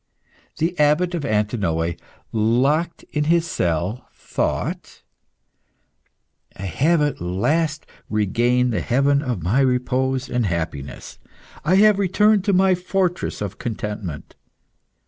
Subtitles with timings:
[0.57, 1.93] The Abbot of Antinoe,
[2.31, 5.03] locked in his cell, thought
[6.55, 11.19] "I have at last regained the haven of my repose and happiness.
[11.63, 14.33] I have returned to my fortress of contentment.